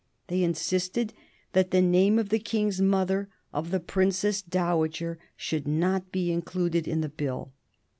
[0.29, 1.13] They insisted
[1.53, 6.87] that the name of the King's mother, of the Princess Dowager, should not be included
[6.87, 7.51] in the Bill.